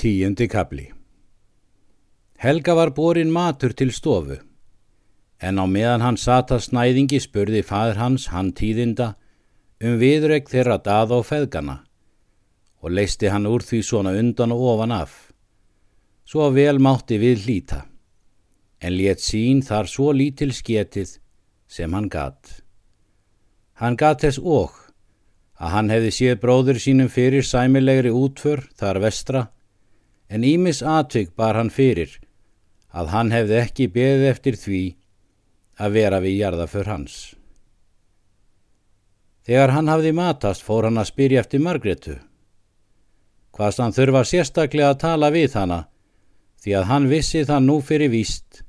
[0.00, 0.86] Tíundi kapli
[2.38, 4.38] Helga var borin matur til stofu,
[5.44, 9.10] en á meðan hann sata snæðingi spurði fadur hans hann tíðinda
[9.84, 11.76] um viðreg þeirra dað á feðgana
[12.80, 15.12] og leisti hann úr því svona undan og ofan af.
[16.24, 17.84] Svo vel mátti við hlýta,
[18.80, 21.18] en let sín þar svo lítil sketið
[21.68, 22.64] sem hann gatt.
[23.76, 24.72] Hann gatt þess óg
[25.60, 29.50] að hann hefði séð bróður sínum fyrir sæmilegri útför þar vestra,
[30.30, 32.16] en Ímis atvig bar hann fyrir
[32.94, 34.82] að hann hefði ekki beðið eftir því
[35.80, 37.18] að vera við jarðaför hans.
[39.46, 42.16] Þegar hann hafði matast fór hann að spyrja eftir Margretu.
[43.56, 45.80] Hvaðst hann þurfa sérstaklega að tala við hana,
[46.62, 48.62] því að hann vissi það nú fyrir víst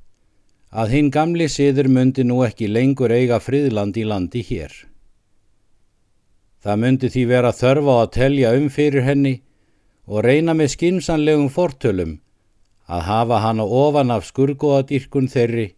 [0.72, 4.72] að hinn gamli siður myndi nú ekki lengur eiga friðland í landi hér.
[6.64, 9.34] Það myndi því vera þörf á að telja um fyrir henni
[10.06, 12.16] og reyna með skinsanlegum fortölum
[12.90, 15.68] að hafa hana ofan af skurgoðadýrkun þeirri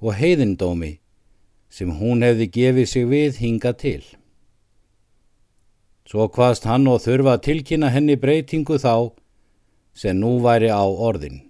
[0.00, 0.92] og heiðindómi
[1.72, 4.02] sem hún hefði gefið sig við hinga til.
[6.06, 9.12] Svo hvaðst hann og þurfa að tilkynna henni breytingu þá
[9.96, 11.42] sem nú væri á orðin.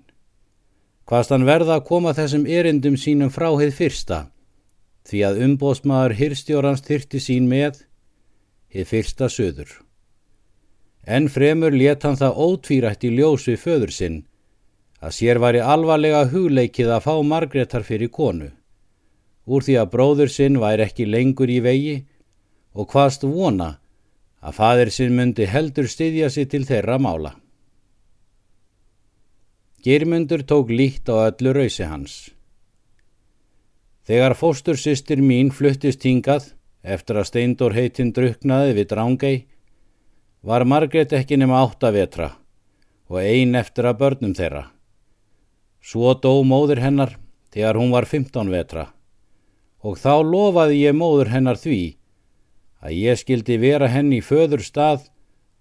[1.06, 4.20] Hvaðst hann verða að koma þessum erindum sínum frá heið fyrsta
[5.06, 7.84] því að umbósmaður hirstjórans þyrti sín með
[8.75, 9.86] hið fyrsta söður.
[11.06, 14.18] En fremur let hann það ótvírætt í ljósu föður sinn
[14.98, 18.48] að sér væri alvarlega hugleikið að fá Margreðar fyrir konu,
[19.46, 21.96] úr því að bróður sinn væri ekki lengur í vegi
[22.74, 23.77] og hvaðst vona
[24.42, 27.36] að fadir sinn myndi heldur styðja sig til þeirra mála.
[29.86, 32.16] Germundur tók líkt á öllu rausi hans.
[34.06, 36.50] Þegar fóstur sýstir mín fluttist hingað
[36.86, 39.36] Eftir að Steindor heitinn druknaði við Drángei
[40.47, 42.30] var Margret ekki nema átta vetra
[43.11, 44.64] og ein eftir að börnum þeirra.
[45.83, 47.16] Svo dó móður hennar
[47.55, 48.86] þegar hún var 15 vetra
[49.83, 51.80] og þá lofaði ég móður hennar því
[52.83, 55.08] að ég skildi vera henni í föður stað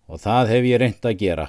[0.06, 1.48] og það hef ég reynd að gera.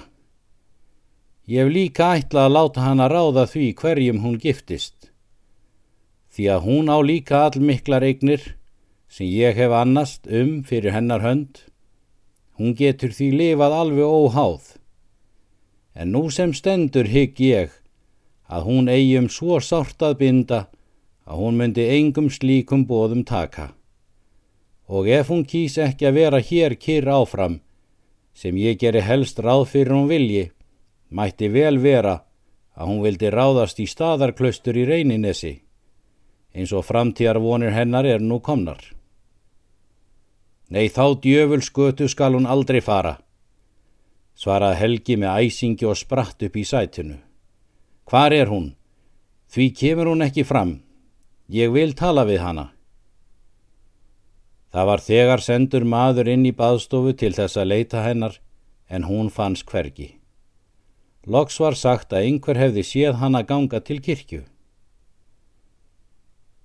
[1.47, 5.11] Ég hef líka ætlað að láta hann að ráða því hverjum hún giftist
[6.37, 8.43] því að hún á líka allmiklar eignir
[9.09, 11.63] sem ég hef annast um fyrir hennar hönd,
[12.57, 14.63] hún getur því lifað alveg óháð.
[15.97, 17.73] En nú sem stendur hygg ég
[18.47, 20.59] að hún eigum svo sárt að binda
[21.27, 23.73] að hún myndi engum slíkum bóðum taka.
[24.87, 27.59] Og ef hún kýs ekki að vera hér kyrr áfram,
[28.33, 30.45] sem ég geri helst ráð fyrir hún vilji,
[31.11, 32.21] mætti vel vera
[32.77, 35.57] að hún vildi ráðast í staðarklaustur í reyninesi,
[36.55, 38.96] eins og framtíðar vonir hennar er nú komnar.
[40.67, 43.13] Nei, þá djöful skötu skal hún aldrei fara,
[44.35, 47.15] svaraði Helgi með æsingi og spratt upp í sætinu.
[48.07, 48.73] Hvar er hún?
[49.47, 50.81] Því kemur hún ekki fram.
[51.47, 52.65] Ég vil tala við hana.
[54.75, 58.35] Það var þegar sendur maður inn í baðstofu til þess að leita hennar,
[58.91, 60.17] en hún fanns hvergi.
[61.27, 64.41] Loks var sagt að einhver hefði séð hana ganga til kirkju.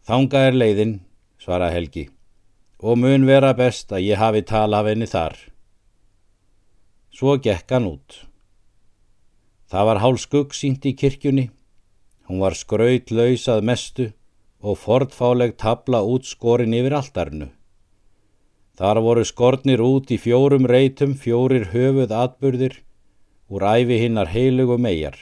[0.02, 0.96] Þanga er leiðin,
[1.38, 2.04] svaraði Helgi
[2.82, 5.38] og mun vera best að ég hafi tala af henni þar.
[7.14, 8.18] Svo gekk hann út.
[9.70, 11.46] Það var hálf skuggsýnt í kirkjunni,
[12.26, 14.10] hún var skraut lausað mestu
[14.60, 17.48] og fortfáleg tabla út skorin yfir altarnu.
[18.78, 22.80] Þar voru skornir út í fjórum reytum fjórir höfuð atburðir
[23.52, 25.18] úr æfi hinnar heilugu megar.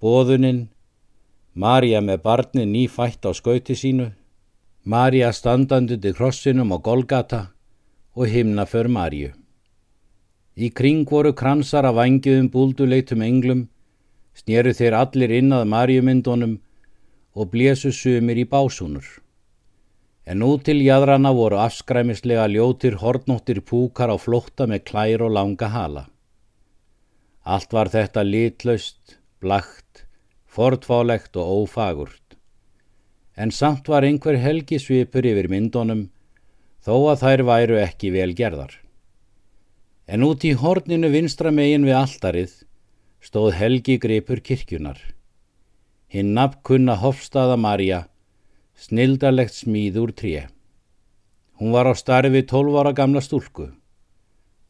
[0.00, 0.68] Bóðuninn,
[1.54, 4.08] Marja með barni nýfætt á skauti sínu,
[4.84, 7.38] Marja standandi til krossinum á Golgata
[8.14, 9.30] og himna för Marju.
[10.60, 13.62] Í kring voru kransar af vangiðum búlduleitum englum,
[14.36, 16.58] snýru þeir allir inn að Marjumyndunum
[17.32, 19.06] og blésu sumir í básúnur.
[20.26, 25.68] En út til jæðrana voru afskræmislega ljótir hortnóttir púkar á flótta með klær og langa
[25.72, 26.04] hala.
[27.44, 30.04] Allt var þetta litlaust, blagt,
[30.44, 32.23] fortfálegt og ófagurt
[33.36, 36.06] en samt var einhver helgi svipur yfir myndunum
[36.84, 38.72] þó að þær væru ekki vel gerðar.
[40.06, 42.54] En út í horninu vinstra megin við alltarið
[43.24, 44.98] stóð helgi gripur kirkjunar.
[46.12, 48.04] Hinn nafnkunna Hofstaða Marja,
[48.76, 50.48] snildarlegt smíð úr tré.
[51.58, 53.70] Hún var á starfi tólv ára gamla stúlku.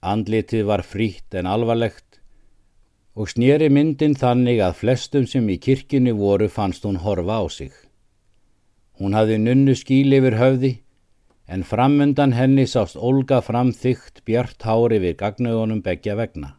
[0.04, 2.20] Andlitið var frítt en alvarlegt
[3.14, 7.83] og snýri myndin þannig að flestum sem í kirkjunni voru fannst hún horfa á sig.
[8.98, 10.72] Hún hafði nunnu skíl yfir höfði
[11.46, 16.54] en framundan henni sást Olga fram þygt bjart hári við gagnaugunum begja vegna.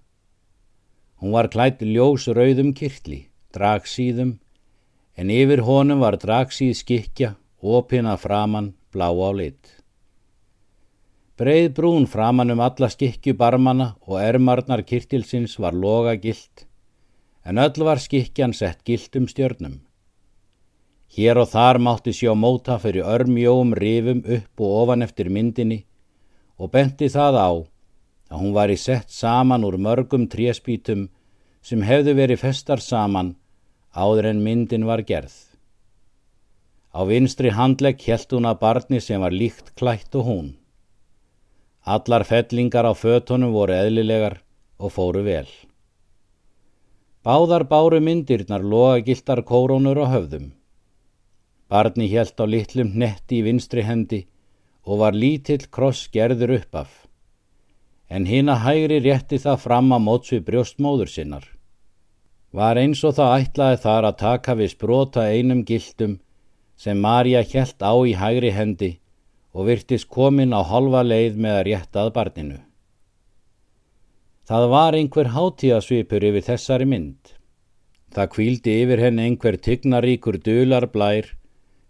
[1.22, 4.36] Hún var klætt ljós rauðum kirtli, dragsíðum,
[5.18, 9.72] en yfir honum var dragsíð skikja, opina framann, blá á lit.
[11.40, 16.68] Breið brún framann um alla skikju barmana og ermarnar kirtilsins var loga gilt,
[17.44, 19.85] en öll var skikjan sett gilt um stjörnum.
[21.16, 25.86] Hér og þar mátti sjá móta fyrir örmjóum rifum upp og ofan eftir myndinni
[26.60, 27.50] og benti það á
[28.32, 31.06] að hún var í sett saman úr mörgum tréspítum
[31.64, 33.36] sem hefðu verið festar saman
[33.96, 35.36] áður en myndin var gerð.
[36.92, 40.50] Á vinstri handlegg helt hún að barni sem var líkt klætt og hún.
[41.86, 44.42] Allar fellingar á fötunum voru eðlilegar
[44.80, 45.48] og fóru vel.
[47.24, 50.52] Báðar báru myndirnar loga giltar kórónur á höfðum.
[51.76, 54.22] Barni helt á litlum netti í vinstri hendi
[54.88, 56.92] og var lítill kross gerður upp af.
[58.08, 61.46] En hina hægri rétti það fram að mótsu brjóstmóður sinnar.
[62.56, 66.20] Var eins og það ætlaði þar að taka við sprota einum gildum
[66.80, 68.92] sem Marja helt á í hægri hendi
[69.56, 72.60] og virtist komin á halva leið með að réttað barninu.
[74.46, 77.34] Það var einhver hátíðasvipur yfir þessari mynd.
[78.14, 81.34] Það kvíldi yfir henn einhver tygnaríkur dular blær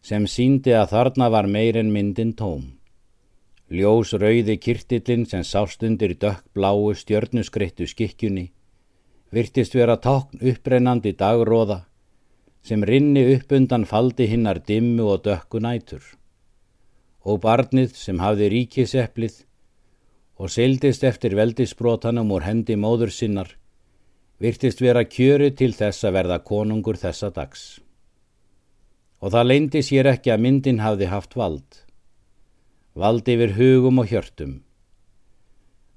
[0.05, 2.75] sem síndi að þarna var meir en myndin tóm.
[3.73, 8.51] Ljós rauði kirtillin sem sást undir dökk bláu stjörnuskreittu skikkjunni
[9.35, 11.81] virtist vera tákn upprennandi dagróða
[12.65, 16.05] sem rinni upp undan faldi hinnar dimmu og dökku nætur
[17.25, 19.41] og barnið sem hafði ríkiseplið
[20.39, 23.47] og seildist eftir veldisbrotanum úr hendi móður sinnar,
[24.39, 27.79] virtist vera kjöru til þess að verða konungur þessa dags.
[29.23, 31.81] Og það leindi sér ekki að myndin hafði haft vald.
[32.95, 34.61] Vald yfir hugum og hjörtum.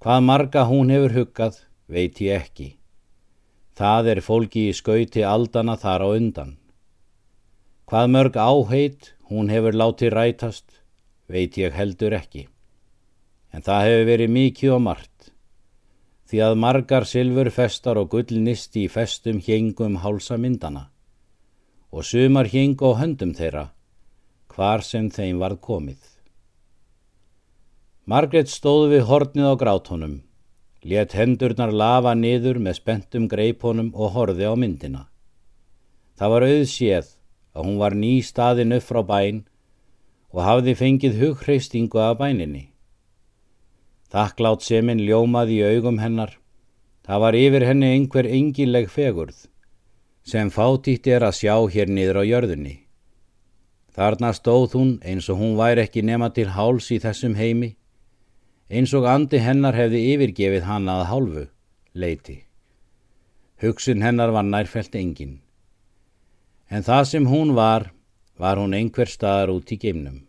[0.03, 1.61] Hvað marga hún hefur huggað,
[1.91, 2.69] veit ég ekki.
[3.79, 6.53] Það er fólki í skauti aldana þar á undan.
[7.89, 10.67] Hvað mörg áheit hún hefur látið rætast,
[11.27, 12.47] veit ég heldur ekki.
[13.55, 15.33] En það hefur verið mikið og margt,
[16.29, 20.89] því að margar silfur festar og gullnisti í festum hengum hálsa myndana
[21.91, 23.71] og sumar heng og höndum þeirra,
[24.53, 26.01] hvar sem þeim varð komið.
[28.09, 30.17] Margret stóð við hornið á grátónum,
[30.85, 35.09] let hendurnar lafa niður með spentum greiponum og horði á myndina.
[36.19, 37.13] Það var auðséð
[37.55, 39.45] að hún var ný staðin upp frá bæn
[40.33, 42.69] og hafði fengið hugreistingu af bæninni.
[44.13, 46.37] Þakklátt seminn ljómaði í augum hennar.
[47.05, 49.47] Það var yfir henni einhver engileg fegurð
[50.29, 52.75] sem fátítt er að sjá hér niður á jörðunni.
[53.97, 57.71] Þarna stóð hún eins og hún væri ekki nema til háls í þessum heimi,
[58.69, 61.45] eins og andi hennar hefði yfirgefið hann að hálfu,
[61.97, 62.37] leiti.
[63.63, 65.41] Hugsun hennar var nærfælt engin.
[66.69, 67.89] En það sem hún var,
[68.37, 70.21] var hún einhver staðar út í geimnum.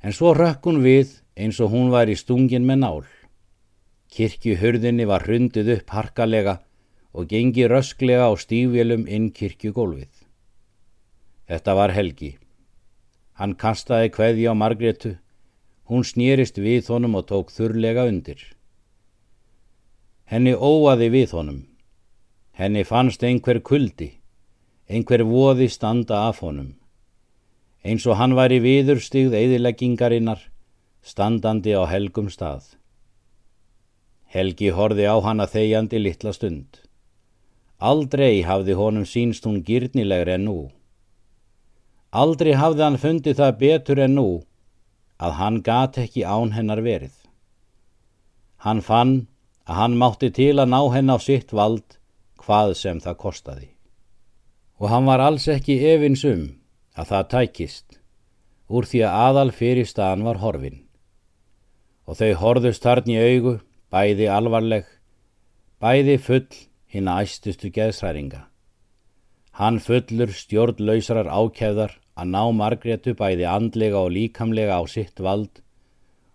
[0.00, 3.04] En svo rökk hún við eins og hún var í stungin með nál.
[4.10, 6.56] Kirkjuhurðinni var hrundið upp harkalega
[7.12, 10.12] og gengi rösklega á stífjölum inn kirkjugólfið.
[11.48, 12.36] Þetta var Helgi.
[13.38, 15.16] Hann kastaði kveði á Margretu,
[15.88, 18.40] hún snýrist við honum og tók þurrlega undir.
[20.24, 21.60] Henni óaði við honum.
[22.52, 24.20] Henni fannst einhver kuldi
[24.90, 26.74] einhver voði standa af honum.
[27.86, 30.40] Eins og hann væri viðurstigð eðileggingarinnar,
[31.00, 32.74] standandi á helgum stað.
[34.34, 36.82] Helgi horfi á hana þegjandi litla stund.
[37.80, 40.58] Aldrei hafði honum sínst hún gyrnilegri en nú.
[42.12, 44.28] Aldrei hafði hann fundið það betur en nú
[45.20, 47.16] að hann gat ekki án hennar verið.
[48.60, 49.16] Hann fann
[49.64, 52.00] að hann mátti til að ná henn á sitt vald
[52.40, 53.70] hvað sem það kostaði
[54.80, 56.44] og hann var alls ekki efins um
[56.96, 57.98] að það tækist
[58.70, 60.78] úr því að aðal fyrir staðan var horfin.
[62.08, 63.58] Og þau horðust harn í augu,
[63.92, 64.86] bæði alvarleg,
[65.82, 66.46] bæði full
[66.90, 68.44] hinn að æstustu geðsræringa.
[69.60, 75.62] Hann fullur stjórnlausrar ákefðar að ná Margretu bæði andlega og líkamlega á sitt vald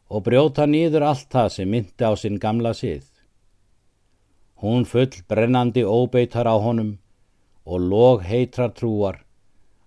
[0.09, 3.03] og brjóta nýður allt það sem myndi á sinn gamla sið.
[4.61, 6.95] Hún full brennandi óbeitar á honum
[7.65, 9.23] og log heitrar trúar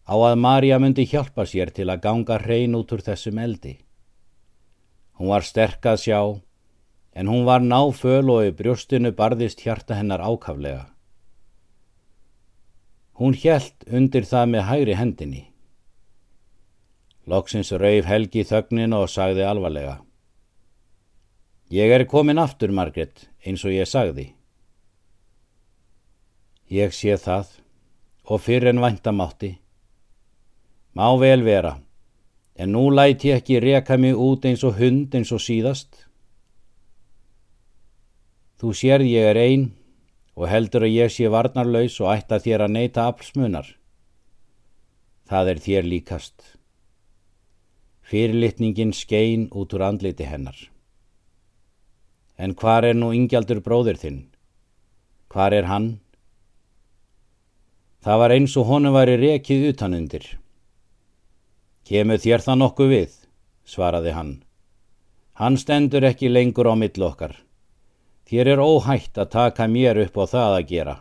[0.09, 3.79] á að Marja myndi hjálpa sér til að ganga hrein út úr þessum eldi.
[5.19, 6.21] Hún var sterk að sjá,
[7.19, 10.85] en hún var náföl og í brjóstinu barðist hjarta hennar ákaflega.
[13.19, 15.41] Hún hjælt undir það með hægri hendinni.
[17.27, 19.97] Loksins rauf Helgi þögnin og sagði alvarlega.
[21.75, 24.31] Ég er komin aftur, Margret, eins og ég sagði.
[26.71, 27.51] Ég sé það
[28.31, 29.57] og fyrr en væntamátti.
[30.95, 31.81] Má vel vera,
[32.55, 36.08] en nú læti ég ekki reka mig út eins og hund eins og síðast.
[38.59, 39.69] Þú sérð ég er einn
[40.35, 43.69] og heldur að ég sé varnarlaus og ætta þér að neyta aflsmunar.
[45.31, 46.35] Það er þér líkast.
[48.09, 50.59] Fyrirlitningin skein út úr andliti hennar.
[52.39, 54.21] En hvar er nú yngjaldur bróðir þinn?
[55.31, 55.89] Hvar er hann?
[58.03, 60.25] Það var eins og honum væri rekið utanundir.
[61.87, 63.19] Kemur þér það nokkuð við,
[63.67, 64.33] svaraði hann.
[65.39, 67.37] Hann stendur ekki lengur á mill okkar.
[68.29, 70.97] Þér er óhætt að taka mér upp á það að gera.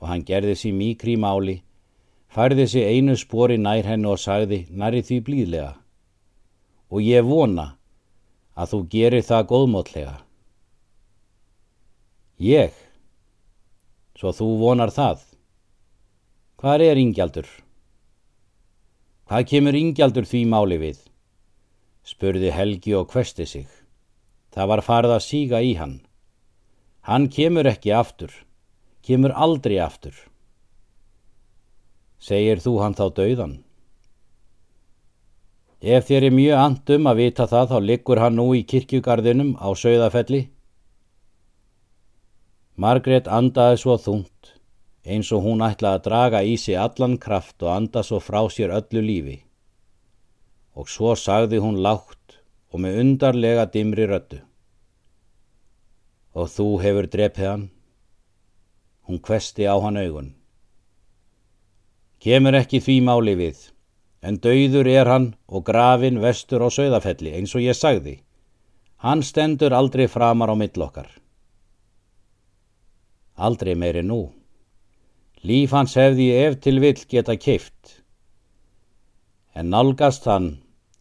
[0.00, 1.58] Og hann gerði sér mikri máli,
[2.32, 5.74] færði sér einu spori nær hennu og sagði næri því blíðlega.
[6.88, 7.74] Og ég vona
[8.56, 10.16] að þú gerir það góðmótlega.
[12.40, 12.72] Ég?
[14.16, 15.20] Svo þú vonar það?
[16.56, 17.52] Hvað er yngjaldur?
[19.28, 21.04] Hvað kemur yngjaldur því máli við?
[22.02, 23.81] spurði Helgi og kvesti sig.
[24.52, 25.98] Það var farið að síga í hann.
[27.08, 28.32] Hann kemur ekki aftur,
[29.02, 30.14] kemur aldrei aftur.
[32.22, 33.54] Segir þú hann þá dauðan?
[35.82, 39.68] Ef þér er mjög andum að vita það þá liggur hann nú í kirkjugarðinum á
[39.74, 40.44] sögðafelli.
[42.78, 44.52] Margrét andaði svo þungt
[45.02, 48.70] eins og hún ætlaði að draga í sig allan kraft og anda svo frá sér
[48.76, 49.36] öllu lífi.
[50.78, 52.21] Og svo sagði hún lágt
[52.72, 54.40] og með undarlega dimri röttu.
[56.32, 57.66] Og þú hefur drepið hann?
[59.04, 60.32] Hún kvesti á hann augun.
[62.22, 63.58] Kemur ekki því máli við,
[64.22, 68.20] en dauður er hann og grafin vestur á sögðafelli eins og ég sagði.
[69.02, 71.10] Hann stendur aldrei framar á millokkar.
[73.36, 74.22] Aldrei meiri nú.
[75.42, 77.98] Líf hans hefði ef til vill geta keift.
[79.58, 80.52] En nálgast hann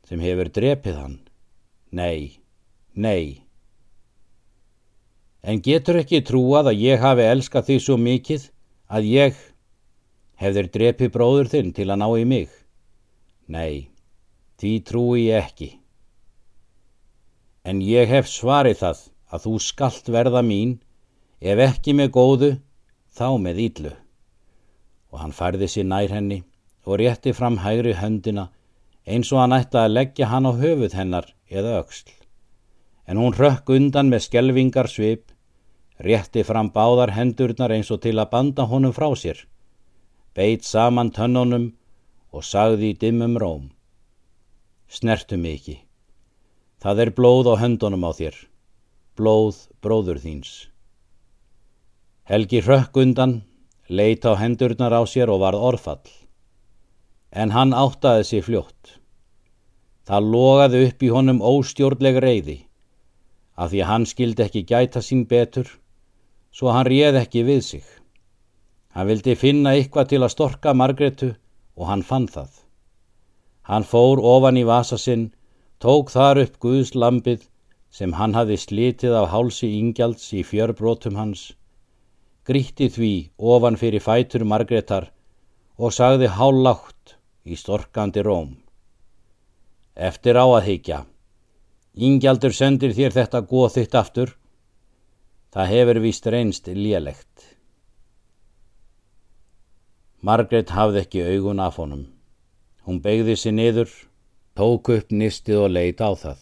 [0.10, 1.20] sem hefur drepið hann.
[1.92, 2.40] Nei,
[2.96, 3.44] nei.
[5.44, 8.46] En getur ekki trúað að ég hafi elskað því svo mikið
[8.88, 9.40] að ég
[10.42, 12.50] hefðir drepið bróður þinn til að ná í mig?
[13.52, 13.90] Nei,
[14.62, 15.70] því trúi ég ekki.
[17.68, 20.78] En ég hef svarið það að þú skalt verða mín,
[21.44, 22.52] ef ekki með góðu,
[23.12, 23.94] þá með íllu.
[25.12, 26.40] Og hann færði sér nær henni
[26.88, 28.48] og rétti fram hægri höndina
[29.06, 32.10] eins og hann ætti að leggja hann á höfuð hennar eða öxl.
[33.08, 35.32] En hún rökk undan með skelvingar svip,
[36.00, 39.46] rétti fram báðar hendurnar eins og til að banda honum frá sér,
[40.36, 41.72] beitt saman tönnunum
[42.32, 43.70] og sagði í dimmum róm.
[44.88, 45.78] Snertu mig ekki.
[46.82, 48.36] Það er blóð á höndunum á þér,
[49.18, 50.68] blóð bróður þíns.
[52.26, 53.42] Helgi rökk undan,
[53.90, 56.21] leit á hendurnar á sér og varð orðfall.
[57.32, 58.98] En hann áttaði sig fljótt.
[60.08, 62.58] Það logaði upp í honum óstjórnleg reyði,
[63.56, 65.70] af því hann skildi ekki gæta sín betur,
[66.52, 67.86] svo hann réð ekki við sig.
[68.92, 71.30] Hann vildi finna eitthvað til að storka Margretu
[71.78, 72.52] og hann fann það.
[73.70, 75.30] Hann fór ofan í vasa sinn,
[75.80, 77.48] tók þar upp Guðs lampið
[77.92, 81.52] sem hann hafi slitið af hálsi yngjalds í fjörbrótum hans,
[82.48, 85.12] grítti því ofan fyrir fætur Margretar
[85.78, 87.01] og sagði hállátt
[87.46, 88.54] í storkandi róm.
[89.96, 91.00] Eftir á að higgja.
[91.96, 94.30] Íngjaldur sendir þér þetta góð þitt aftur.
[95.52, 97.58] Það hefur vist reynst lélegt.
[100.22, 102.06] Margret hafði ekki augun af honum.
[102.86, 103.92] Hún begði sér niður,
[104.56, 106.40] tók upp nistið og leit á það.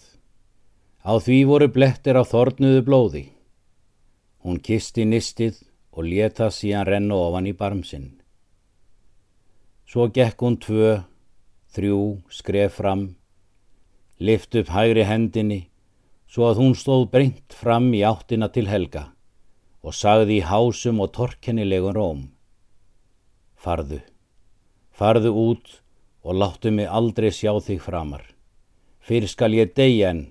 [1.00, 3.26] Á því voru blettir á þornuðu blóði.
[4.44, 5.64] Hún kisti nistið
[5.96, 8.19] og leta síðan renna ofan í barmsinn.
[9.90, 11.00] Svo gekk hún tvö,
[11.74, 13.08] þrjú, skref fram,
[14.22, 15.64] lift upp hægri hendinni
[16.30, 19.08] svo að hún stóð breynt fram í áttina til helga
[19.82, 22.22] og sagði í hásum og torkennilegun róm.
[23.58, 24.04] Farðu,
[24.94, 25.80] farðu út
[26.22, 28.22] og láttu mig aldrei sjá þig framar.
[29.02, 30.26] Fyrr skal ég deyja enn.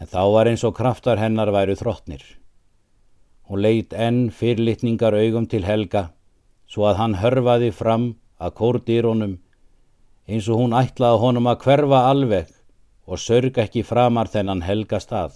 [0.00, 2.22] En þá var eins og kraftar hennar væru þróttnir.
[3.50, 6.08] Hún leitt enn fyrrlitningar augum til helga
[6.68, 8.08] svo að hann hörfaði fram
[8.38, 9.36] að kórdýrónum
[10.28, 12.50] eins og hún ætlaði honum að hverfa alveg
[13.08, 15.32] og sörg ekki framar þennan helga stað.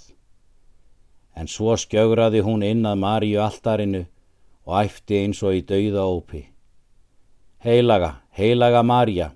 [1.32, 4.04] En svo skjögraði hún inn að Maríu alltarinu
[4.68, 6.42] og æfti eins og í dauða ópi.
[7.64, 9.32] Heilaga, heilaga Maríja,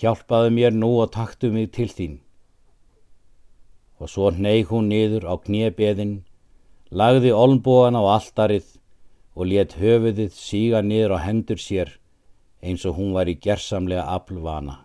[0.00, 2.18] hjálpaðu mér nú og taktu mig til þín.
[4.02, 6.24] Og svo neig hún niður á kniebeðin,
[6.90, 8.66] lagði olnbúan á alltarið,
[9.34, 11.96] og let höfuðið síga niður á hendur sér
[12.62, 14.81] eins og hún var í gersamlega aflvana.